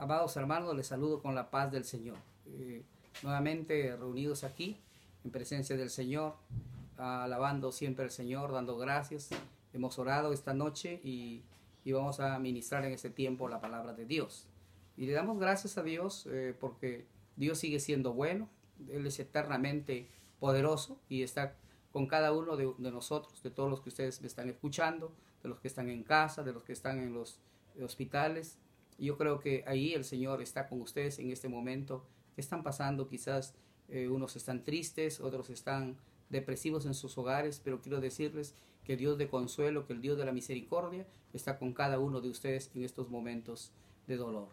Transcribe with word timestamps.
Amados 0.00 0.34
hermanos, 0.38 0.74
les 0.74 0.86
saludo 0.86 1.20
con 1.20 1.34
la 1.34 1.50
paz 1.50 1.70
del 1.70 1.84
Señor. 1.84 2.16
Eh, 2.46 2.82
nuevamente 3.22 3.94
reunidos 3.98 4.44
aquí 4.44 4.80
en 5.24 5.30
presencia 5.30 5.76
del 5.76 5.90
Señor, 5.90 6.36
alabando 6.96 7.70
siempre 7.70 8.04
al 8.06 8.10
Señor, 8.10 8.50
dando 8.50 8.78
gracias. 8.78 9.28
Hemos 9.74 9.98
orado 9.98 10.32
esta 10.32 10.54
noche 10.54 11.02
y, 11.04 11.42
vamos 11.84 12.18
a 12.18 12.38
ministrar 12.38 12.86
en 12.86 12.92
este 12.92 13.10
tiempo 13.10 13.46
la 13.46 13.60
palabra 13.60 13.92
de 13.92 14.06
Dios. 14.06 14.46
Y 14.96 15.04
le 15.04 15.12
damos 15.12 15.38
gracias 15.38 15.76
a 15.76 15.82
Dios 15.82 16.26
eh, 16.30 16.56
porque 16.58 17.04
Dios 17.36 17.58
sigue 17.58 17.78
siendo 17.78 18.14
bueno, 18.14 18.48
Él 18.88 19.06
es 19.06 19.20
eternamente 19.20 20.08
poderoso 20.38 20.98
y 21.10 21.24
está 21.24 21.56
con 21.92 22.06
cada 22.06 22.32
uno 22.32 22.56
de, 22.56 22.72
de 22.78 22.90
nosotros, 22.90 23.42
de 23.42 23.50
todos 23.50 23.68
los 23.68 23.82
que 23.82 23.90
ustedes 23.90 24.22
me 24.22 24.28
están 24.28 24.48
escuchando, 24.48 25.12
de 25.42 25.50
los 25.50 25.60
que 25.60 25.68
están 25.68 25.90
en 25.90 26.04
casa, 26.04 26.42
de 26.42 26.54
los 26.54 26.62
que 26.62 26.72
están 26.72 27.00
en 27.00 27.12
los 27.12 27.38
hospitales 27.82 28.56
yo 29.00 29.16
creo 29.16 29.40
que 29.40 29.64
ahí 29.66 29.94
el 29.94 30.04
Señor 30.04 30.42
está 30.42 30.68
con 30.68 30.80
ustedes 30.80 31.18
en 31.18 31.30
este 31.30 31.48
momento. 31.48 32.04
¿Qué 32.34 32.40
están 32.40 32.62
pasando? 32.62 33.08
Quizás 33.08 33.54
eh, 33.88 34.08
unos 34.08 34.36
están 34.36 34.62
tristes, 34.62 35.20
otros 35.20 35.50
están 35.50 35.96
depresivos 36.28 36.86
en 36.86 36.94
sus 36.94 37.16
hogares, 37.18 37.60
pero 37.64 37.80
quiero 37.80 38.00
decirles 38.00 38.54
que 38.84 38.96
Dios 38.96 39.18
de 39.18 39.28
consuelo, 39.28 39.86
que 39.86 39.94
el 39.94 40.00
Dios 40.00 40.18
de 40.18 40.24
la 40.24 40.32
misericordia 40.32 41.06
está 41.32 41.58
con 41.58 41.72
cada 41.72 41.98
uno 41.98 42.20
de 42.20 42.28
ustedes 42.28 42.70
en 42.74 42.84
estos 42.84 43.08
momentos 43.08 43.72
de 44.06 44.16
dolor. 44.16 44.48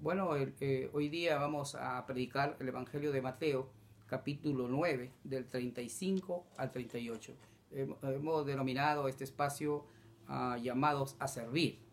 Bueno, 0.00 0.30
eh, 0.36 0.90
hoy 0.92 1.08
día 1.08 1.38
vamos 1.38 1.74
a 1.74 2.04
predicar 2.06 2.56
el 2.60 2.68
Evangelio 2.68 3.10
de 3.10 3.20
Mateo, 3.22 3.68
capítulo 4.06 4.68
9, 4.68 5.12
del 5.24 5.46
35 5.46 6.46
al 6.56 6.70
38. 6.70 7.34
hemos 7.72 8.46
denominado 8.46 9.08
este 9.08 9.24
espacio 9.24 9.84
ah, 10.26 10.56
llamados 10.60 11.16
a 11.18 11.28
servir. 11.28 11.88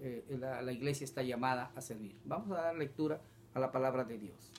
Eh, 0.00 0.24
la, 0.38 0.72
iglesia 0.72 1.04
está 1.04 1.22
llamada 1.22 1.72
a 1.74 1.80
servir. 1.80 2.16
Vamos 2.24 2.50
a 2.56 2.62
dar 2.62 2.76
lectura 2.76 3.20
a 3.54 3.60
la 3.60 3.72
palabra 3.72 4.04
de 4.04 4.18
Dios. 4.18 4.52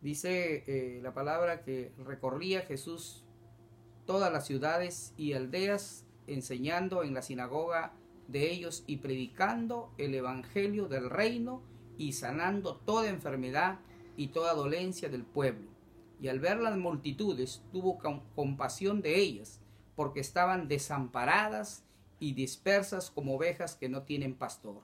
Dice 0.00 0.64
eh, 0.66 1.00
la 1.02 1.14
palabra 1.14 1.62
que 1.62 1.92
recorría 1.98 2.62
Jesús 2.62 3.24
todas 4.04 4.32
las 4.32 4.46
ciudades 4.46 5.14
y 5.16 5.32
aldeas, 5.32 6.04
enseñando 6.26 7.04
en 7.04 7.14
la 7.14 7.22
sinagoga 7.22 7.92
de 8.28 8.50
ellos 8.50 8.84
y 8.86 8.98
predicando 8.98 9.92
el 9.98 10.14
evangelio 10.14 10.88
del 10.88 11.10
reino 11.10 11.62
y 11.96 12.12
sanando 12.12 12.76
toda 12.76 13.08
enfermedad 13.08 13.78
y 14.16 14.28
toda 14.28 14.54
dolencia 14.54 15.08
del 15.08 15.24
pueblo. 15.24 15.68
Y 16.20 16.28
al 16.28 16.40
ver 16.40 16.58
las 16.58 16.76
multitudes 16.76 17.62
tuvo 17.72 17.98
compasión 18.34 19.02
de 19.02 19.18
ellas, 19.18 19.60
porque 19.94 20.20
estaban 20.20 20.68
desamparadas 20.68 21.83
y 22.20 22.32
dispersas 22.32 23.10
como 23.10 23.34
ovejas 23.36 23.76
que 23.76 23.88
no 23.88 24.02
tienen 24.02 24.34
pastor. 24.34 24.82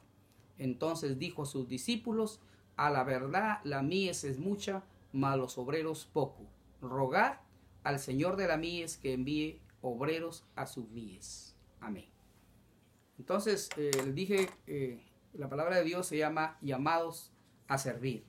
Entonces 0.58 1.18
dijo 1.18 1.42
a 1.42 1.46
sus 1.46 1.68
discípulos, 1.68 2.40
a 2.76 2.90
la 2.90 3.04
verdad 3.04 3.58
la 3.64 3.82
mies 3.82 4.24
es 4.24 4.38
mucha, 4.38 4.82
mas 5.12 5.36
los 5.36 5.58
obreros 5.58 6.08
poco. 6.12 6.46
Rogad 6.80 7.38
al 7.82 7.98
Señor 7.98 8.36
de 8.36 8.46
la 8.46 8.56
mies 8.56 8.96
que 8.96 9.12
envíe 9.12 9.60
obreros 9.80 10.44
a 10.56 10.66
sus 10.66 10.88
mies. 10.90 11.54
Amén. 11.80 12.06
Entonces, 13.18 13.68
eh, 13.76 13.90
dije, 14.14 14.48
eh, 14.66 15.02
la 15.34 15.48
palabra 15.48 15.76
de 15.76 15.84
Dios 15.84 16.06
se 16.06 16.18
llama 16.18 16.58
llamados 16.60 17.30
a 17.68 17.78
servir. 17.78 18.24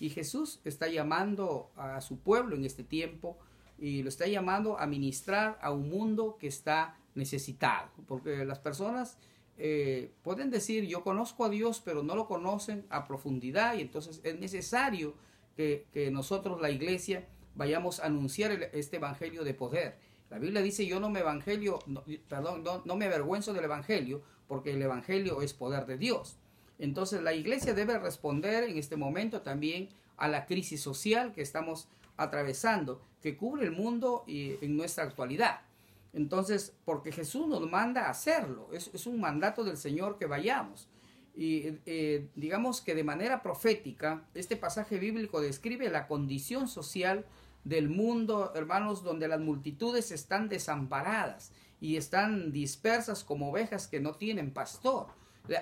Y 0.00 0.10
Jesús 0.10 0.60
está 0.64 0.88
llamando 0.88 1.70
a 1.76 2.00
su 2.00 2.18
pueblo 2.18 2.56
en 2.56 2.64
este 2.64 2.84
tiempo 2.84 3.38
y 3.78 4.02
lo 4.02 4.08
está 4.08 4.26
llamando 4.26 4.78
a 4.78 4.86
ministrar 4.86 5.58
a 5.62 5.70
un 5.70 5.88
mundo 5.88 6.36
que 6.38 6.46
está 6.46 6.98
necesitado, 7.14 7.90
porque 8.06 8.44
las 8.44 8.58
personas 8.58 9.18
eh, 9.56 10.12
pueden 10.22 10.50
decir 10.50 10.84
yo 10.86 11.02
conozco 11.02 11.44
a 11.44 11.48
Dios, 11.48 11.80
pero 11.84 12.02
no 12.02 12.14
lo 12.14 12.26
conocen 12.26 12.86
a 12.90 13.06
profundidad 13.06 13.76
y 13.76 13.82
entonces 13.82 14.20
es 14.24 14.38
necesario 14.38 15.14
que, 15.56 15.86
nosotros, 16.10 16.60
la 16.60 16.70
iglesia, 16.70 17.28
vayamos 17.54 18.00
a 18.00 18.06
anunciar 18.06 18.50
este 18.72 18.96
evangelio 18.96 19.44
de 19.44 19.54
poder. 19.54 19.96
La 20.28 20.38
Biblia 20.38 20.62
dice 20.62 20.84
yo 20.86 20.98
no 20.98 21.10
me 21.10 21.20
evangelio, 21.20 21.78
perdón, 22.28 22.64
no, 22.64 22.82
no 22.84 22.96
me 22.96 23.06
avergüenzo 23.06 23.52
del 23.52 23.64
evangelio, 23.64 24.22
porque 24.48 24.72
el 24.72 24.82
evangelio 24.82 25.42
es 25.42 25.54
poder 25.54 25.86
de 25.86 25.96
Dios. 25.96 26.36
Entonces 26.80 27.22
la 27.22 27.32
iglesia 27.32 27.72
debe 27.72 27.98
responder 27.98 28.64
en 28.64 28.78
este 28.78 28.96
momento 28.96 29.42
también 29.42 29.90
a 30.16 30.26
la 30.26 30.46
crisis 30.46 30.80
social 30.80 31.32
que 31.32 31.42
estamos 31.42 31.88
atravesando, 32.16 33.00
que 33.22 33.36
cubre 33.36 33.64
el 33.64 33.72
mundo 33.72 34.24
y 34.26 34.56
en 34.64 34.76
nuestra 34.76 35.04
actualidad. 35.04 35.60
Entonces, 36.14 36.72
porque 36.84 37.10
Jesús 37.10 37.48
nos 37.48 37.68
manda 37.68 38.06
a 38.06 38.10
hacerlo, 38.10 38.68
es, 38.72 39.06
un 39.06 39.20
mandato 39.20 39.64
del 39.64 39.76
Señor 39.76 40.16
que 40.16 40.26
vayamos. 40.26 40.88
Y 41.36 41.80
eh, 41.86 42.28
digamos 42.36 42.80
que 42.80 42.94
de 42.94 43.02
manera 43.02 43.42
profética, 43.42 44.24
este 44.32 44.56
pasaje 44.56 44.98
bíblico 44.98 45.40
describe 45.40 45.90
la 45.90 46.06
condición 46.06 46.68
social 46.68 47.26
del 47.64 47.88
mundo, 47.88 48.52
hermanos, 48.54 49.02
donde 49.02 49.26
las 49.26 49.40
multitudes 49.40 50.12
están 50.12 50.48
desamparadas 50.48 51.50
y 51.80 51.96
están 51.96 52.52
dispersas 52.52 53.24
como 53.24 53.50
ovejas 53.50 53.88
que 53.88 53.98
no 53.98 54.14
tienen 54.14 54.52
pastor. 54.52 55.08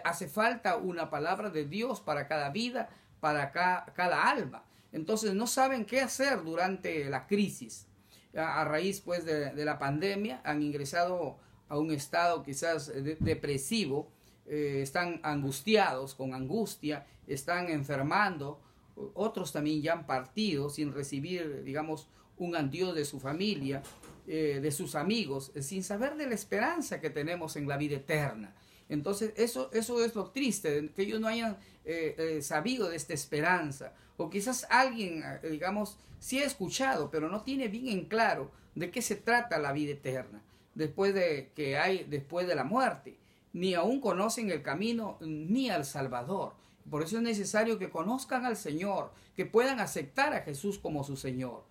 Hace 0.04 0.28
falta 0.28 0.76
una 0.76 1.08
palabra 1.08 1.48
de 1.48 1.64
Dios 1.64 2.02
para 2.02 2.28
cada 2.28 2.50
vida, 2.50 2.90
para 3.20 3.52
cada 3.52 4.28
alma. 4.28 4.64
Entonces 4.92 5.34
no 5.34 5.46
saben 5.46 5.86
qué 5.86 6.02
hacer 6.02 6.44
durante 6.44 7.08
la 7.08 7.26
crisis 7.26 7.86
a, 8.34 8.65
raíz 8.65 9.00
pues 9.00 9.25
de, 9.25 9.65
la 9.65 9.78
pandemia, 9.78 10.41
han 10.44 10.62
ingresado 10.62 11.38
a 11.69 11.78
un 11.78 11.91
estado 11.91 12.43
quizás 12.43 12.93
depresivo, 13.20 14.10
eh, 14.47 14.81
están 14.82 15.20
angustiados, 15.22 16.15
con 16.15 16.34
angustia, 16.34 17.06
están 17.26 17.69
enfermando, 17.69 18.60
otros 19.15 19.53
también 19.53 19.81
ya 19.81 19.94
han 19.94 20.06
partido 20.06 20.69
sin 20.69 20.93
recibir, 20.93 21.62
digamos, 21.65 22.09
un 22.37 22.56
adiós 22.56 22.94
de 22.94 23.04
su 23.04 23.20
familia, 23.20 23.82
eh, 24.26 24.60
de 24.60 24.70
sus 24.70 24.94
amigos, 24.94 25.53
sin 25.60 25.82
saber 25.82 26.16
de 26.16 26.26
la 26.26 26.34
esperanza 26.34 27.00
que 27.00 27.10
tenemos 27.10 27.56
en 27.56 27.69
la 27.69 27.76
vida 27.76 27.97
eterna. 27.97 28.54
Entonces, 28.88 29.32
eso, 29.37 29.70
eso 29.72 30.04
es 30.04 30.14
lo 30.14 30.31
triste, 30.31 30.91
que 30.94 31.03
ellos 31.03 31.20
no 31.20 31.28
hayan 31.28 31.56
eh, 31.84 32.15
eh, 32.19 32.43
sabido 32.43 32.88
de 32.88 32.97
esta 32.97 33.15
esperanza. 33.15 33.93
O 34.16 34.31
quizás 34.31 34.66
alguien, 34.70 35.22
eh, 35.25 35.48
digamos, 35.50 35.98
sí 36.19 36.38
ha 36.38 36.44
escuchado, 36.44 37.10
pero 37.10 37.28
no 37.28 37.43
tiene 37.43 37.69
bien 37.69 37.88
en 37.88 38.04
claro 38.04 38.50
de 38.75 38.91
qué 38.91 39.03
se 39.03 39.16
trata 39.16 39.59
la 39.59 39.72
vida 39.72 39.93
eterna, 39.93 40.43
después 40.75 41.12
de 41.12 41.50
que 41.54 41.76
hay, 41.76 42.04
después 42.04 42.47
de 42.47 42.54
la 42.54 42.65
muerte. 42.65 43.16
Ni 43.53 43.75
aún 43.75 44.00
conocen 44.00 44.50
el 44.50 44.62
camino 44.62 45.19
ni 45.20 45.70
al 45.70 45.84
Salvador. 45.84 46.54
Por 46.91 47.03
eso 47.03 47.16
es 47.16 47.22
necesario 47.22 47.78
que 47.78 47.91
conozcan 47.91 48.47
al 48.47 48.56
Señor, 48.56 49.12
que 49.37 49.47
puedan 49.47 49.81
aceptar 49.81 50.32
a 50.34 50.43
Jesús 50.43 50.78
como 50.78 51.04
su 51.04 51.16
Señor. 51.16 51.64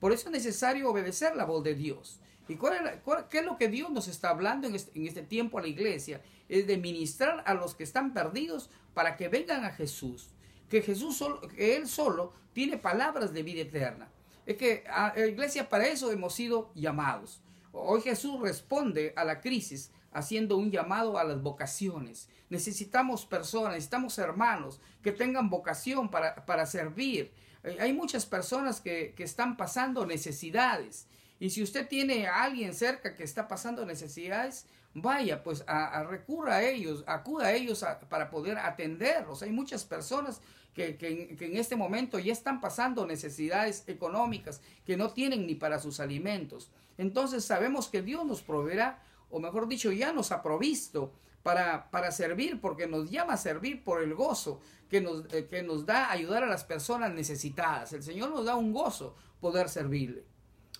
Por 0.00 0.12
eso 0.12 0.28
es 0.28 0.32
necesario 0.32 0.90
obedecer 0.90 1.34
la 1.34 1.44
voz 1.44 1.64
de 1.64 1.74
Dios. 1.74 2.20
¿Y 2.48 2.56
cuál 2.56 3.02
qué 3.28 3.40
es 3.40 3.44
lo 3.44 3.58
que 3.58 3.68
Dios 3.68 3.90
nos 3.90 4.08
está 4.08 4.30
hablando 4.30 4.66
en 4.66 4.74
este, 4.74 4.98
en 4.98 5.06
este, 5.06 5.22
tiempo 5.22 5.58
a 5.58 5.62
la 5.62 5.68
iglesia? 5.68 6.22
Es 6.48 6.66
de 6.66 6.78
ministrar 6.78 7.42
a 7.46 7.54
los 7.54 7.74
que 7.74 7.84
están 7.84 8.14
perdidos 8.14 8.70
para 8.94 9.16
que 9.16 9.28
vengan 9.28 9.64
a 9.64 9.70
Jesús. 9.70 10.30
Que 10.70 10.80
Jesús 10.80 11.16
solo, 11.16 11.40
que 11.42 11.76
Él 11.76 11.86
solo 11.86 12.32
tiene 12.54 12.78
palabras 12.78 13.34
de 13.34 13.42
vida 13.42 13.60
eterna. 13.60 14.08
Es 14.46 14.56
que 14.56 14.84
a 14.88 15.12
la 15.14 15.26
iglesia 15.26 15.68
para 15.68 15.86
eso 15.88 16.10
hemos 16.10 16.34
sido 16.34 16.70
llamados. 16.74 17.42
Hoy 17.72 18.00
Jesús 18.00 18.40
responde 18.40 19.12
a 19.14 19.24
la 19.24 19.40
crisis 19.40 19.90
haciendo 20.10 20.56
un 20.56 20.70
llamado 20.70 21.18
a 21.18 21.24
las 21.24 21.42
vocaciones. 21.42 22.30
Necesitamos 22.48 23.26
personas, 23.26 23.72
necesitamos 23.74 24.16
hermanos 24.16 24.80
que 25.02 25.12
tengan 25.12 25.50
vocación 25.50 26.10
para 26.10 26.66
servir. 26.66 27.30
Eh, 27.64 27.76
hay 27.80 27.92
muchas 27.92 28.26
personas 28.26 28.80
que, 28.80 29.14
que 29.16 29.24
están 29.24 29.56
pasando 29.56 30.06
necesidades 30.06 31.06
y 31.40 31.50
si 31.50 31.62
usted 31.62 31.86
tiene 31.86 32.26
a 32.26 32.42
alguien 32.42 32.74
cerca 32.74 33.14
que 33.14 33.22
está 33.22 33.46
pasando 33.46 33.86
necesidades, 33.86 34.66
vaya, 34.94 35.42
pues 35.42 35.64
a, 35.68 36.02
recurra 36.02 36.56
a 36.56 36.62
ellos, 36.64 37.04
acuda 37.06 37.46
a 37.46 37.52
ellos 37.52 37.84
para 38.08 38.30
poder 38.30 38.58
atenderlos. 38.58 39.42
Hay 39.42 39.50
muchas 39.50 39.84
personas 39.84 40.40
que, 40.74 40.96
que, 40.96 41.36
en 41.40 41.56
este 41.56 41.76
momento 41.76 42.18
ya 42.18 42.32
están 42.32 42.60
pasando 42.60 43.06
necesidades 43.06 43.84
económicas 43.86 44.60
que 44.84 44.96
no 44.96 45.12
tienen 45.12 45.46
ni 45.46 45.54
para 45.54 45.78
sus 45.78 46.00
alimentos. 46.00 46.70
Entonces 46.96 47.44
sabemos 47.44 47.88
que 47.88 48.02
Dios 48.02 48.24
nos 48.26 48.42
proveerá, 48.42 49.02
o 49.30 49.38
mejor 49.38 49.68
dicho, 49.68 49.92
ya 49.92 50.12
nos 50.12 50.32
ha 50.32 50.42
provisto 50.42 51.12
para, 51.42 51.90
para 51.90 52.10
servir, 52.10 52.60
porque 52.60 52.86
nos 52.86 53.10
llama 53.10 53.34
a 53.34 53.38
servir 53.38 53.84
por 53.84 54.02
el 54.02 54.14
gozo 54.14 54.60
que 54.88 55.00
nos, 55.00 55.24
eh, 55.32 55.46
que 55.46 55.62
nos 55.62 55.86
da 55.86 56.10
ayudar 56.10 56.42
a 56.44 56.48
las 56.48 56.64
personas 56.64 57.12
necesitadas. 57.12 57.92
El 57.92 58.02
Señor 58.02 58.30
nos 58.30 58.44
da 58.44 58.56
un 58.56 58.72
gozo 58.72 59.14
poder 59.40 59.68
servirle. 59.68 60.24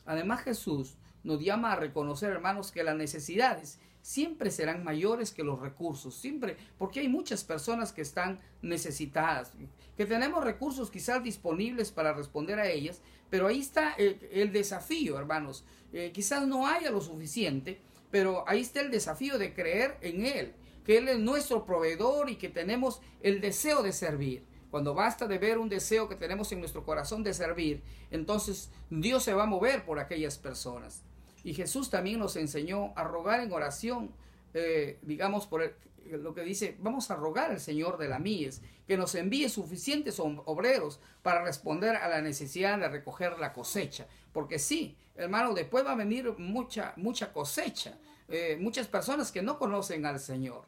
Además 0.06 0.42
Jesús 0.42 0.96
nos 1.22 1.40
llama 1.40 1.72
a 1.72 1.76
reconocer, 1.76 2.30
hermanos, 2.30 2.72
que 2.72 2.82
las 2.82 2.96
necesidades 2.96 3.78
siempre 4.02 4.50
serán 4.50 4.84
mayores 4.84 5.32
que 5.32 5.42
los 5.42 5.60
recursos, 5.60 6.14
siempre, 6.14 6.56
porque 6.78 7.00
hay 7.00 7.08
muchas 7.08 7.44
personas 7.44 7.92
que 7.92 8.00
están 8.00 8.40
necesitadas, 8.62 9.52
que 9.96 10.06
tenemos 10.06 10.44
recursos 10.44 10.90
quizás 10.90 11.22
disponibles 11.22 11.92
para 11.92 12.14
responder 12.14 12.58
a 12.58 12.68
ellas, 12.68 13.02
pero 13.28 13.46
ahí 13.46 13.60
está 13.60 13.92
el, 13.98 14.52
desafío, 14.52 15.18
hermanos. 15.18 15.64
Eh, 15.92 16.10
quizás 16.14 16.46
no 16.46 16.66
haya 16.66 16.90
lo 16.90 17.00
suficiente, 17.00 17.80
pero 18.10 18.44
ahí 18.46 18.60
está 18.60 18.80
el 18.80 18.90
desafío 18.90 19.38
de 19.38 19.54
creer 19.54 19.96
en 20.00 20.24
Él, 20.24 20.54
que 20.84 20.98
Él 20.98 21.08
es 21.08 21.18
nuestro 21.18 21.64
proveedor 21.64 22.30
y 22.30 22.36
que 22.36 22.48
tenemos 22.48 23.00
el 23.22 23.40
deseo 23.40 23.82
de 23.82 23.92
servir. 23.92 24.42
Cuando 24.70 24.94
basta 24.94 25.26
de 25.26 25.38
ver 25.38 25.58
un 25.58 25.68
deseo 25.68 26.08
que 26.08 26.14
tenemos 26.14 26.52
en 26.52 26.60
nuestro 26.60 26.84
corazón 26.84 27.22
de 27.22 27.32
servir, 27.32 27.82
entonces 28.10 28.70
Dios 28.90 29.22
se 29.22 29.32
va 29.32 29.44
a 29.44 29.46
mover 29.46 29.84
por 29.84 29.98
aquellas 29.98 30.36
personas. 30.38 31.02
Y 31.42 31.54
Jesús 31.54 31.88
también 31.88 32.18
nos 32.18 32.36
enseñó 32.36 32.92
a 32.96 33.04
rogar 33.04 33.40
en 33.40 33.52
oración, 33.52 34.10
eh, 34.52 34.98
digamos, 35.02 35.46
por 35.46 35.74
lo 36.06 36.34
que 36.34 36.42
dice, 36.42 36.76
vamos 36.80 37.10
a 37.10 37.16
rogar 37.16 37.50
al 37.50 37.60
Señor 37.60 37.98
de 37.98 38.08
la 38.08 38.18
mies 38.18 38.62
que 38.86 38.96
nos 38.96 39.14
envíe 39.14 39.48
suficientes 39.48 40.18
obreros 40.20 41.00
para 41.22 41.42
responder 41.42 41.96
a 41.96 42.08
la 42.08 42.22
necesidad 42.22 42.78
de 42.78 42.88
recoger 42.88 43.38
la 43.38 43.52
cosecha. 43.52 44.06
Porque 44.32 44.58
sí, 44.58 44.96
hermano, 45.14 45.54
después 45.54 45.84
va 45.84 45.92
a 45.92 45.96
venir 45.96 46.32
mucha, 46.38 46.94
mucha 46.96 47.32
cosecha. 47.32 47.98
Eh, 48.28 48.58
muchas 48.60 48.86
personas 48.86 49.32
que 49.32 49.42
no 49.42 49.58
conocen 49.58 50.04
al 50.04 50.20
Señor. 50.20 50.64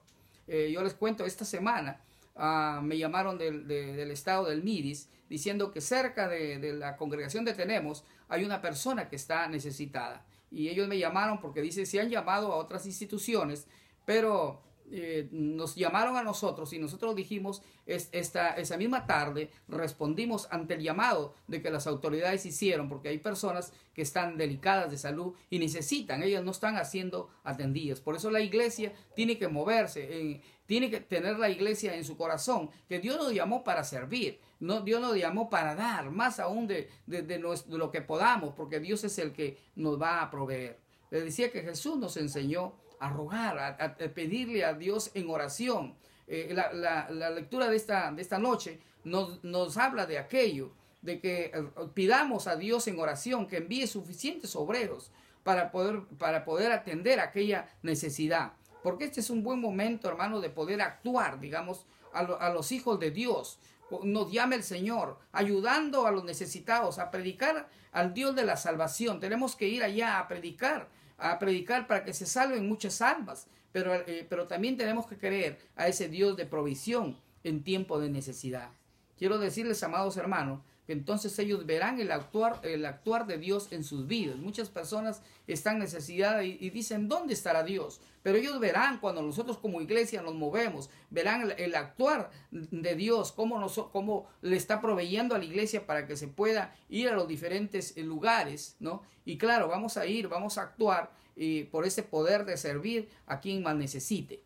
Eh, 0.47 0.71
yo 0.73 0.83
les 0.83 0.95
cuento, 0.95 1.27
esta 1.27 1.45
semana 1.45 2.01
ah, 2.37 2.81
me 2.83 2.97
llamaron 2.97 3.39
del, 3.39 3.67
del, 3.67 4.11
estado 4.11 4.47
del 4.47 4.63
Miris 4.63 5.09
diciendo 5.29 5.71
que 5.71 5.81
cerca 5.81 6.27
de, 6.27 6.59
de 6.59 6.73
la 6.73 6.97
congregación 6.97 7.45
de 7.45 7.53
Tenemos 7.53 8.05
hay 8.29 8.45
una 8.45 8.61
persona 8.61 9.09
que 9.09 9.17
está 9.17 9.47
necesitada. 9.47 10.25
Y 10.51 10.69
ellos 10.69 10.89
me 10.89 10.99
llamaron 10.99 11.41
porque 11.41 11.61
dice, 11.61 11.87
se 11.87 12.01
han 12.01 12.09
llamado 12.09 12.53
a 12.53 12.57
otras 12.57 12.87
instituciones, 12.87 13.67
pero 14.05 14.63
eh, 14.93 15.29
nos 15.31 15.77
llamaron 15.77 16.17
a 16.17 16.25
nosotros 16.25 16.73
y 16.73 16.79
nosotros 16.79 17.15
dijimos 17.15 17.63
esta, 17.87 18.51
esa 18.57 18.77
misma 18.77 19.07
tarde 19.07 19.51
respondimos 19.69 20.49
ante 20.51 20.75
el 20.75 20.83
llamado 20.83 21.35
de 21.47 21.63
que 21.63 21.71
las 21.71 21.87
autoridades 21.87 22.45
hicieron 22.45 22.89
porque 22.89 23.09
hay 23.09 23.19
personas 23.19 23.73
que 23.95 24.03
están 24.03 24.37
delicadas 24.37 24.91
de 24.91 24.99
salud 24.99 25.35
y 25.49 25.59
necesitan, 25.59 26.23
ellas 26.23 26.43
no 26.43 26.51
están 26.51 26.77
haciendo 26.77 27.31
atendidas. 27.45 28.01
Por 28.01 28.17
eso 28.17 28.31
la 28.31 28.41
iglesia 28.41 28.93
tiene 29.15 29.39
que 29.39 29.49
moverse, 29.49 30.43
tiene 30.67 30.91
que 30.91 31.01
tener 31.01 31.39
la 31.39 31.51
iglesia 31.51 31.95
en 31.95 32.05
su 32.05 32.17
corazón, 32.17 32.71
que 32.89 32.99
Dios 32.99 33.17
nos 33.17 33.33
llamó 33.33 33.63
para 33.63 33.85
servir, 33.85 34.41
no, 34.59 34.81
Dios 34.81 35.01
nos 35.01 35.17
llamó 35.17 35.51
para 35.51 35.75
dar, 35.75 36.11
más 36.11 36.41
aún 36.41 36.67
de, 36.67 36.91
de 37.07 37.39
lo 37.39 37.91
que 37.91 38.03
podamos, 38.03 38.55
porque 38.55 38.81
Dios 38.81 39.05
es 39.05 39.19
el 39.19 39.33
que 39.33 39.59
nos 39.77 40.01
va 40.01 40.23
a 40.23 40.31
proveer. 40.31 40.79
Le 41.11 41.23
decía 41.23 41.51
que 41.51 41.63
Jesús 41.63 41.97
nos 41.97 42.17
enseñó 42.17 42.75
a 43.01 43.09
rogar, 43.09 43.59
a, 43.59 43.95
pedirle 43.97 44.65
a 44.65 44.75
Dios 44.75 45.11
en 45.15 45.29
oración. 45.31 45.95
Eh, 46.29 46.55
la, 46.55 47.31
lectura 47.31 47.69
de 47.69 47.77
esta, 47.77 48.13
de 48.13 48.23
esta 48.23 48.39
noche 48.39 48.79
nos, 49.03 49.43
nos 49.43 49.77
habla 49.79 50.07
de 50.07 50.19
aquello, 50.19 50.71
de 51.03 51.19
que 51.19 51.47
eh, 51.47 51.53
pidamos 51.95 52.47
a 52.47 52.57
Dios 52.57 52.87
en 52.87 53.01
oración 53.01 53.49
que 53.49 53.57
envíe 53.57 53.87
suficientes 53.87 54.55
obreros 54.55 55.11
para 55.43 55.73
poder, 55.73 56.03
para 56.19 56.45
poder 56.45 56.73
atender 56.73 57.19
aquella 57.21 57.69
necesidad. 57.83 58.53
Porque 58.83 59.07
este 59.07 59.21
es 59.21 59.31
un 59.31 59.43
buen 59.43 59.61
momento, 59.61 60.09
hermano, 60.09 60.41
de 60.41 60.51
poder 60.51 60.83
actuar, 60.83 61.41
digamos, 61.41 61.87
a, 62.13 62.21
a 62.21 62.53
los 62.53 62.71
hijos 62.71 63.01
de 63.01 63.11
Dios. 63.11 63.59
Nos 64.03 64.31
llame 64.31 64.57
el 64.57 64.63
Señor, 64.63 65.19
ayudando 65.33 66.07
a 66.07 66.11
los 66.11 66.25
necesitados, 66.25 66.99
a 66.99 67.11
predicar 67.11 67.69
al 67.93 68.13
Dios 68.13 68.37
de 68.37 68.45
la 68.45 68.59
salvación. 68.59 69.21
Tenemos 69.21 69.57
que 69.57 69.69
ir 69.69 69.83
allá 69.83 70.19
a 70.19 70.29
predicar 70.29 70.89
a 71.21 71.39
predicar 71.39 71.87
para 71.87 72.05
que 72.05 72.13
se 72.13 72.27
salven 72.27 72.69
muchas 72.69 73.01
almas, 73.01 73.47
pero, 73.73 73.95
eh, 73.95 74.27
pero 74.29 74.47
también 74.47 74.77
tenemos 74.77 75.07
que 75.07 75.19
creer 75.19 75.59
a 75.77 75.89
ese 75.89 76.09
Dios 76.09 76.37
de 76.37 76.47
provisión 76.47 77.17
en 77.45 77.63
tiempo 77.63 78.01
de 78.01 78.11
necesidad. 78.11 78.71
Quiero 79.17 79.39
decirles, 79.39 79.83
amados 79.83 80.17
hermanos, 80.17 80.61
entonces 80.93 81.39
ellos 81.39 81.67
verán 81.67 82.01
el 82.01 82.11
actuar, 82.11 82.61
el 82.63 82.85
actuar 82.85 83.27
de 83.27 83.39
Dios 83.39 83.69
en 83.71 83.85
sus 83.85 84.07
vidas. 84.07 84.37
Muchas 84.37 84.69
personas 84.69 85.23
están 85.47 85.79
necesitadas 85.79 86.45
y, 86.45 86.57
y 86.61 86.71
dicen, 86.71 87.09
¿dónde 87.09 87.35
estará 87.35 87.63
Dios? 87.63 88.01
Pero 88.23 88.37
ellos 88.37 88.61
verán 88.61 88.99
cuando 88.99 89.23
nosotros 89.23 89.57
como 89.57 89.81
iglesia 89.81 90.21
nos 90.21 90.35
movemos, 90.35 90.91
verán 91.09 91.53
el, 91.57 91.75
actuar 91.75 92.31
de 92.51 92.95
Dios, 92.95 93.33
cómo, 93.33 93.59
nos, 93.59 93.79
cómo 93.93 94.29
le 94.43 94.57
está 94.57 94.81
proveyendo 94.81 95.35
a 95.35 95.39
la 95.39 95.45
iglesia 95.45 95.87
para 95.87 96.07
que 96.07 96.17
se 96.17 96.29
pueda 96.29 96.75
ir 96.91 97.09
a 97.09 97.15
los 97.15 97.27
diferentes 97.27 97.97
lugares, 97.97 98.77
¿no? 98.79 99.03
Y 99.25 99.39
claro, 99.39 99.69
vamos 99.69 99.97
a 99.97 100.07
ir, 100.07 100.29
vamos 100.29 100.59
a 100.59 100.63
actuar 100.63 101.11
y 101.35 101.65
por 101.65 101.87
ese 101.87 102.03
poder 102.03 102.45
de 102.45 102.59
servir 102.59 103.09
a 103.27 103.41
quien 103.41 103.63
más 103.63 103.77
necesite. 103.77 104.43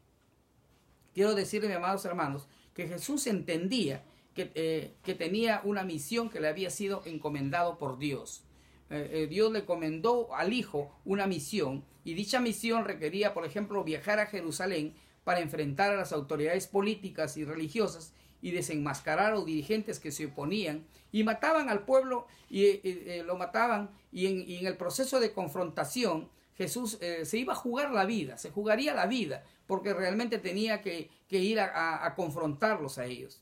Quiero 1.12 1.34
decirle, 1.34 1.74
amados 1.74 2.04
hermanos, 2.04 2.46
que 2.74 2.86
Jesús 2.86 3.26
entendía 3.26 4.04
eh, 4.36 4.94
que, 5.04 5.14
tenía 5.14 5.60
una 5.62 5.84
misión 5.84 6.28
que 6.28 6.40
le 6.40 6.48
había 6.48 6.70
sido 6.70 7.02
encomendado 7.04 7.78
por 7.78 7.98
Dios. 7.98 8.42
Eh, 8.90 9.10
eh, 9.12 9.26
Dios 9.28 9.52
le 9.52 9.60
encomendó 9.60 10.34
al 10.34 10.52
Hijo 10.52 10.92
una 11.04 11.28
misión 11.28 11.84
y 12.04 12.14
dicha 12.14 12.40
misión 12.40 12.84
requería, 12.84 13.32
por 13.32 13.44
ejemplo, 13.44 13.84
viajar 13.84 14.18
a 14.18 14.26
Jerusalén 14.26 14.94
para 15.22 15.40
enfrentar 15.40 15.92
a 15.92 15.96
las 15.96 16.12
autoridades 16.12 16.66
políticas 16.66 17.36
y 17.36 17.44
religiosas 17.44 18.12
y 18.42 18.50
desenmascarar 18.50 19.32
a 19.32 19.36
los 19.36 19.46
dirigentes 19.46 20.00
que 20.00 20.10
se 20.10 20.26
oponían 20.26 20.84
y 21.12 21.22
mataban 21.22 21.68
al 21.68 21.84
pueblo 21.84 22.26
y 22.50 22.80
lo 23.22 23.36
mataban 23.36 23.90
y 24.12 24.26
en, 24.26 24.66
el 24.66 24.76
proceso 24.76 25.18
de 25.18 25.32
confrontación 25.32 26.28
Jesús 26.56 26.98
se 27.22 27.38
iba 27.38 27.54
a 27.54 27.56
jugar 27.56 27.92
la 27.92 28.04
vida, 28.04 28.36
se 28.36 28.50
jugaría 28.50 28.92
la 28.92 29.06
vida 29.06 29.44
porque 29.66 29.94
realmente 29.94 30.38
tenía 30.38 30.82
que, 30.82 31.08
ir 31.30 31.58
a 31.58 32.12
confrontarlos 32.16 32.98
a 32.98 33.06
ellos 33.06 33.40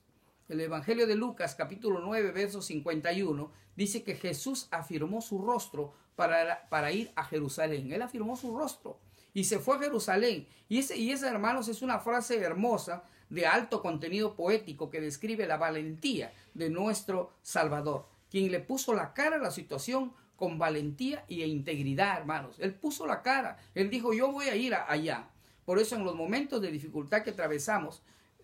el 0.48 0.60
Evangelio 0.60 1.06
de 1.06 1.14
Lucas 1.14 1.54
capítulo 1.54 2.00
9 2.00 2.32
verso 2.32 2.62
51 2.62 3.50
dice 3.76 4.02
que 4.02 4.14
Jesús 4.14 4.68
afirmó 4.70 5.20
su 5.20 5.38
rostro 5.38 5.94
para, 6.16 6.68
para 6.68 6.92
ir 6.92 7.10
a 7.16 7.24
Jerusalén. 7.24 7.92
Él 7.92 8.02
afirmó 8.02 8.36
su 8.36 8.56
rostro 8.56 8.98
y 9.32 9.44
se 9.44 9.58
fue 9.58 9.76
a 9.76 9.80
Jerusalén. 9.80 10.46
Y 10.68 10.78
ese, 10.78 10.96
y 10.96 11.10
esa, 11.10 11.30
hermanos, 11.30 11.68
es 11.68 11.82
una 11.82 12.00
frase 12.00 12.38
hermosa 12.38 13.04
de 13.30 13.46
alto 13.46 13.80
contenido 13.80 14.36
poético 14.36 14.90
que 14.90 15.00
describe 15.00 15.46
la 15.46 15.56
valentía 15.56 16.32
de 16.52 16.68
nuestro 16.68 17.32
Salvador, 17.40 18.06
quien 18.30 18.50
le 18.50 18.60
puso 18.60 18.92
la 18.92 19.14
cara 19.14 19.36
a 19.36 19.42
la 19.42 19.50
situación 19.50 20.12
con 20.36 20.58
valentía 20.58 21.24
e 21.28 21.46
integridad, 21.46 22.18
hermanos. 22.18 22.56
Él 22.58 22.74
puso 22.74 23.06
la 23.06 23.22
cara, 23.22 23.56
él 23.74 23.88
dijo, 23.88 24.12
yo 24.12 24.30
voy 24.30 24.46
a 24.46 24.56
ir 24.56 24.74
allá. 24.74 25.30
Por 25.64 25.78
eso 25.78 25.96
en 25.96 26.04
los 26.04 26.14
momentos 26.14 26.60
de 26.60 26.70
dificultad 26.70 27.22
que 27.22 27.30
atravesamos, 27.30 28.02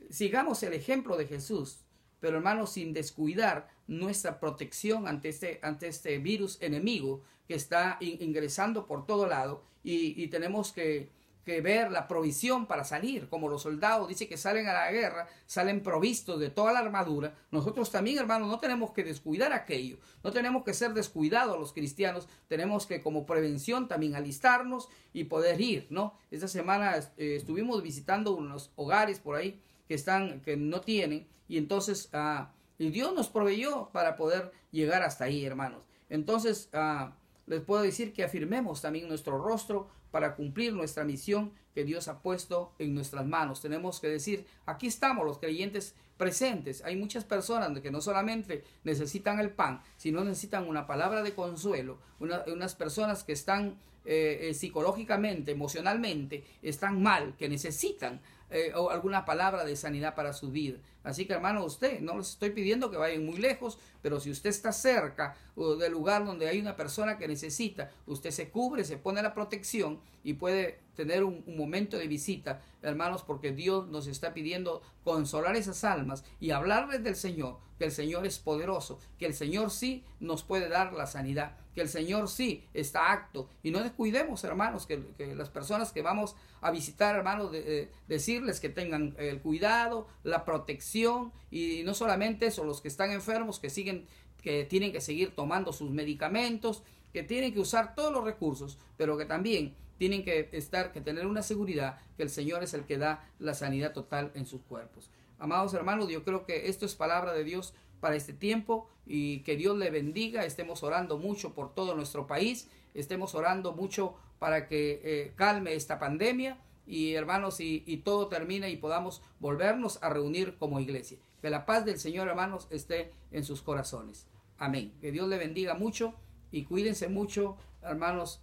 sigamos 0.08 0.62
el 0.62 0.72
ejemplo 0.72 1.16
de 1.16 1.26
Jesús 1.26 1.80
pero 2.20 2.36
hermanos, 2.36 2.72
sin 2.72 2.92
descuidar 2.92 3.68
nuestra 3.86 4.38
protección 4.38 5.08
ante 5.08 5.30
este, 5.30 5.60
ante 5.62 5.88
este 5.88 6.18
virus 6.18 6.58
enemigo 6.60 7.22
que 7.48 7.54
está 7.54 7.96
ingresando 8.00 8.86
por 8.86 9.06
todo 9.06 9.26
lado 9.26 9.64
y, 9.82 10.26
tenemos 10.28 10.70
que, 10.70 11.08
que, 11.46 11.62
ver 11.62 11.90
la 11.90 12.06
provisión 12.08 12.66
para 12.66 12.84
salir, 12.84 13.30
como 13.30 13.48
los 13.48 13.62
soldados 13.62 14.06
dice 14.06 14.28
que 14.28 14.36
salen 14.36 14.68
a 14.68 14.74
la 14.74 14.92
guerra, 14.92 15.28
salen 15.46 15.82
provistos 15.82 16.38
de 16.38 16.50
toda 16.50 16.74
la 16.74 16.80
armadura, 16.80 17.34
nosotros 17.50 17.90
también 17.90 18.18
hermanos 18.18 18.48
no 18.48 18.58
tenemos 18.58 18.90
que 18.90 19.02
descuidar 19.02 19.54
aquello, 19.54 19.96
no 20.22 20.30
tenemos 20.30 20.62
que 20.62 20.74
ser 20.74 20.92
descuidados 20.92 21.58
los 21.58 21.72
cristianos, 21.72 22.28
tenemos 22.48 22.84
que 22.84 23.00
como 23.00 23.24
prevención 23.24 23.88
también 23.88 24.14
alistarnos 24.14 24.90
y 25.14 25.24
poder 25.24 25.58
ir, 25.58 25.86
¿no? 25.88 26.18
Esta 26.30 26.48
semana 26.48 26.98
eh, 27.16 27.36
estuvimos 27.36 27.82
visitando 27.82 28.36
unos 28.36 28.72
hogares 28.76 29.20
por 29.20 29.36
ahí 29.36 29.58
que 29.88 29.94
están, 29.94 30.40
que 30.42 30.56
no 30.56 30.82
tienen, 30.82 31.26
y 31.48 31.56
entonces 31.56 32.10
ah, 32.12 32.52
Dios 32.78 33.12
nos 33.14 33.28
proveyó 33.28 33.88
para 33.92 34.14
poder 34.16 34.52
llegar 34.70 35.02
hasta 35.02 35.24
ahí, 35.24 35.44
hermanos. 35.44 35.82
Entonces, 36.10 36.68
ah, 36.72 37.16
les 37.46 37.62
puedo 37.62 37.82
decir 37.82 38.12
que 38.12 38.22
afirmemos 38.22 38.82
también 38.82 39.08
nuestro 39.08 39.38
rostro 39.38 39.88
para 40.10 40.36
cumplir 40.36 40.72
nuestra 40.72 41.04
misión 41.04 41.52
que 41.74 41.84
Dios 41.84 42.08
ha 42.08 42.20
puesto 42.20 42.72
en 42.78 42.94
nuestras 42.94 43.26
manos. 43.26 43.60
Tenemos 43.60 44.00
que 44.00 44.08
decir, 44.08 44.46
aquí 44.66 44.86
estamos 44.86 45.24
los 45.24 45.38
creyentes 45.38 45.94
presentes. 46.16 46.82
Hay 46.84 46.96
muchas 46.96 47.24
personas 47.24 47.78
que 47.80 47.90
no 47.90 48.00
solamente 48.00 48.64
necesitan 48.84 49.38
el 49.40 49.50
pan, 49.50 49.82
sino 49.96 50.24
necesitan 50.24 50.68
una 50.68 50.86
palabra 50.86 51.22
de 51.22 51.34
consuelo, 51.34 51.98
unas 52.18 52.74
personas 52.74 53.24
que 53.24 53.32
están 53.32 53.78
eh, 54.10 54.48
eh, 54.48 54.54
psicológicamente, 54.54 55.52
emocionalmente, 55.52 56.42
están 56.62 57.02
mal, 57.02 57.34
que 57.36 57.46
necesitan 57.46 58.22
eh, 58.48 58.72
o 58.74 58.88
alguna 58.88 59.26
palabra 59.26 59.66
de 59.66 59.76
sanidad 59.76 60.14
para 60.14 60.32
su 60.32 60.50
vida. 60.50 60.78
Así 61.04 61.26
que 61.26 61.34
hermano, 61.34 61.62
usted, 61.62 62.00
no 62.00 62.16
les 62.16 62.30
estoy 62.30 62.48
pidiendo 62.48 62.90
que 62.90 62.96
vayan 62.96 63.26
muy 63.26 63.36
lejos, 63.36 63.78
pero 64.00 64.18
si 64.18 64.30
usted 64.30 64.48
está 64.48 64.72
cerca 64.72 65.36
del 65.78 65.92
lugar 65.92 66.24
donde 66.24 66.48
hay 66.48 66.58
una 66.58 66.74
persona 66.74 67.18
que 67.18 67.28
necesita, 67.28 67.90
usted 68.06 68.30
se 68.30 68.48
cubre, 68.48 68.82
se 68.84 68.96
pone 68.96 69.20
la 69.20 69.34
protección 69.34 70.00
y 70.24 70.32
puede 70.32 70.78
tener 70.98 71.22
un, 71.22 71.44
momento 71.46 71.96
de 71.96 72.08
visita, 72.08 72.60
hermanos, 72.82 73.22
porque 73.22 73.52
Dios 73.52 73.86
nos 73.86 74.08
está 74.08 74.34
pidiendo 74.34 74.82
consolar 75.04 75.54
esas 75.54 75.84
almas 75.84 76.24
y 76.40 76.50
hablarles 76.50 77.04
del 77.04 77.14
Señor, 77.14 77.58
que 77.78 77.84
el 77.84 77.92
Señor 77.92 78.26
es 78.26 78.40
poderoso, 78.40 78.98
que 79.16 79.26
el 79.26 79.32
Señor 79.32 79.70
sí 79.70 80.02
nos 80.18 80.42
puede 80.42 80.68
dar 80.68 80.92
la 80.94 81.06
sanidad, 81.06 81.56
que 81.72 81.82
el 81.82 81.88
Señor 81.88 82.28
sí 82.28 82.64
está 82.74 83.12
acto. 83.12 83.48
Y 83.62 83.70
no 83.70 83.80
descuidemos, 83.80 84.42
hermanos, 84.42 84.88
que, 84.88 85.00
las 85.36 85.50
personas 85.50 85.92
que 85.92 86.02
vamos 86.02 86.34
a 86.60 86.72
visitar, 86.72 87.14
hermanos, 87.14 87.52
de, 87.52 87.92
decirles 88.08 88.58
que 88.58 88.68
tengan 88.68 89.14
el 89.18 89.40
cuidado, 89.40 90.08
la 90.24 90.44
protección 90.44 91.32
y 91.48 91.82
no 91.84 91.94
solamente 91.94 92.46
eso, 92.46 92.64
los 92.64 92.80
que 92.80 92.88
están 92.88 93.12
enfermos, 93.12 93.60
que 93.60 93.70
siguen, 93.70 94.08
que 94.42 94.64
tienen 94.64 94.92
que 94.92 95.00
seguir 95.00 95.34
tomando 95.34 95.72
sus 95.72 95.90
medicamentos, 95.90 96.82
que 97.12 97.22
tienen 97.22 97.52
que 97.52 97.60
usar 97.60 97.94
todos 97.94 98.12
los 98.12 98.24
recursos, 98.24 98.78
pero 98.96 99.16
que 99.16 99.24
también 99.24 99.74
tienen 99.98 100.24
que 100.24 100.48
estar, 100.52 100.92
que 100.92 101.00
tener 101.00 101.26
una 101.26 101.42
seguridad 101.42 101.98
que 102.16 102.22
el 102.22 102.30
Señor 102.30 102.62
es 102.62 102.72
el 102.74 102.84
que 102.84 102.98
da 102.98 103.28
la 103.38 103.54
sanidad 103.54 103.92
total 103.92 104.30
en 104.34 104.46
sus 104.46 104.62
cuerpos. 104.62 105.10
Amados 105.38 105.74
hermanos, 105.74 106.08
yo 106.08 106.24
creo 106.24 106.46
que 106.46 106.68
esto 106.68 106.86
es 106.86 106.94
palabra 106.94 107.32
de 107.32 107.44
Dios 107.44 107.74
para 108.00 108.16
este 108.16 108.32
tiempo 108.32 108.88
y 109.06 109.40
que 109.40 109.56
Dios 109.56 109.76
le 109.76 109.90
bendiga. 109.90 110.44
Estemos 110.44 110.82
orando 110.82 111.18
mucho 111.18 111.54
por 111.54 111.74
todo 111.74 111.94
nuestro 111.94 112.26
país, 112.26 112.68
estemos 112.94 113.34
orando 113.34 113.72
mucho 113.72 114.14
para 114.38 114.68
que 114.68 115.00
eh, 115.04 115.32
calme 115.36 115.74
esta 115.74 115.98
pandemia 115.98 116.58
y 116.86 117.14
hermanos 117.14 117.60
y, 117.60 117.82
y, 117.86 117.98
todo 117.98 118.28
termine 118.28 118.70
y 118.70 118.76
podamos 118.76 119.20
volvernos 119.40 120.02
a 120.02 120.10
reunir 120.10 120.56
como 120.58 120.80
iglesia. 120.80 121.18
Que 121.40 121.50
la 121.50 121.66
paz 121.66 121.84
del 121.84 121.98
Señor, 121.98 122.28
hermanos, 122.28 122.66
esté 122.70 123.12
en 123.30 123.44
sus 123.44 123.62
corazones. 123.62 124.26
Amén. 124.58 124.94
Que 125.00 125.12
Dios 125.12 125.28
le 125.28 125.38
bendiga 125.38 125.74
mucho 125.74 126.14
y 126.50 126.64
cuídense 126.64 127.08
mucho, 127.08 127.56
hermanos, 127.82 128.40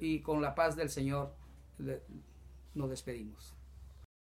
y 0.00 0.20
con 0.20 0.42
la 0.42 0.54
paz 0.54 0.76
del 0.76 0.90
Señor 0.90 1.34
nos 2.74 2.90
despedimos. 2.90 3.54